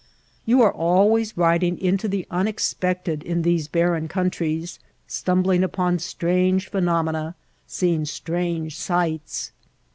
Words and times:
You 0.47 0.63
are 0.63 0.73
always 0.73 1.37
riding 1.37 1.77
into 1.79 2.07
the 2.07 2.25
unexpected 2.31 3.21
in 3.21 3.43
these 3.43 3.67
barren 3.67 4.07
countries, 4.07 4.79
stumbling 5.05 5.63
upon 5.63 5.99
strange 5.99 6.67
phenomena, 6.71 7.35
seeing 7.67 8.05
strange 8.05 8.75
sights. 8.75 9.51